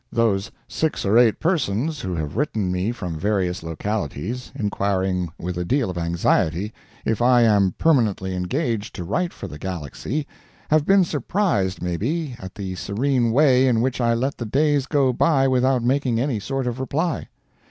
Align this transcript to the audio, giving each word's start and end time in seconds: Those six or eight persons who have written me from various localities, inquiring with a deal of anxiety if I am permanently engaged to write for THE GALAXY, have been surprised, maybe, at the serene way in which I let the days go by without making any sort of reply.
Those 0.11 0.49
six 0.67 1.05
or 1.05 1.15
eight 1.19 1.39
persons 1.39 2.01
who 2.01 2.15
have 2.15 2.35
written 2.35 2.71
me 2.71 2.91
from 2.91 3.19
various 3.19 3.61
localities, 3.61 4.51
inquiring 4.55 5.29
with 5.37 5.59
a 5.59 5.63
deal 5.63 5.91
of 5.91 5.97
anxiety 5.99 6.73
if 7.05 7.21
I 7.21 7.43
am 7.43 7.75
permanently 7.77 8.35
engaged 8.35 8.95
to 8.95 9.03
write 9.03 9.31
for 9.31 9.47
THE 9.47 9.59
GALAXY, 9.59 10.25
have 10.71 10.87
been 10.87 11.03
surprised, 11.03 11.83
maybe, 11.83 12.35
at 12.39 12.55
the 12.55 12.73
serene 12.73 13.31
way 13.31 13.67
in 13.67 13.79
which 13.79 14.01
I 14.01 14.15
let 14.15 14.39
the 14.39 14.45
days 14.47 14.87
go 14.87 15.13
by 15.13 15.47
without 15.47 15.83
making 15.83 16.19
any 16.19 16.39
sort 16.39 16.65
of 16.65 16.79
reply. 16.79 17.27